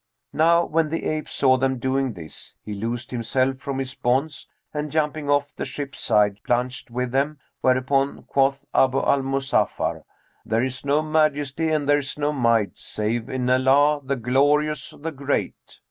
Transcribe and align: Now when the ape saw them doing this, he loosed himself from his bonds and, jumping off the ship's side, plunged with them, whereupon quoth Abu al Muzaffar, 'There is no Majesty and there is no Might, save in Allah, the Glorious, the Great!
Now 0.33 0.65
when 0.65 0.89
the 0.89 1.05
ape 1.05 1.29
saw 1.29 1.57
them 1.57 1.77
doing 1.77 2.13
this, 2.13 2.55
he 2.63 2.73
loosed 2.73 3.11
himself 3.11 3.57
from 3.59 3.77
his 3.77 3.93
bonds 3.93 4.47
and, 4.73 4.89
jumping 4.89 5.29
off 5.29 5.53
the 5.55 5.63
ship's 5.63 5.99
side, 5.99 6.39
plunged 6.43 6.89
with 6.89 7.11
them, 7.11 7.37
whereupon 7.61 8.23
quoth 8.23 8.65
Abu 8.73 8.97
al 8.99 9.21
Muzaffar, 9.21 10.01
'There 10.43 10.63
is 10.63 10.83
no 10.83 11.03
Majesty 11.03 11.69
and 11.69 11.87
there 11.87 11.99
is 11.99 12.17
no 12.17 12.33
Might, 12.33 12.79
save 12.79 13.29
in 13.29 13.47
Allah, 13.47 14.01
the 14.03 14.15
Glorious, 14.15 14.89
the 14.99 15.11
Great! 15.11 15.79